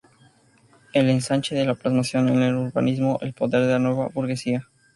[0.93, 4.67] El ensanche es la plasmación en el urbanismo del poder de la nueva burguesía.